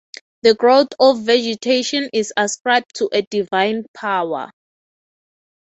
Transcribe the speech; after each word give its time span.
The 0.41 0.55
growth 0.55 0.87
of 0.99 1.21
vegetation 1.21 2.09
is 2.11 2.33
ascribed 2.35 2.95
to 2.95 3.09
a 3.13 3.21
divine 3.21 3.85
power. 3.93 4.49